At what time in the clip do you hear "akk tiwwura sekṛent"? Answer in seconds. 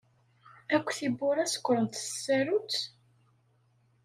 0.75-1.99